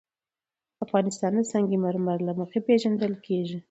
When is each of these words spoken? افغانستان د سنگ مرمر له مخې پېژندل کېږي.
افغانستان 0.85 1.31
د 1.37 1.41
سنگ 1.51 1.69
مرمر 1.85 2.17
له 2.27 2.33
مخې 2.39 2.59
پېژندل 2.67 3.13
کېږي. 3.25 3.57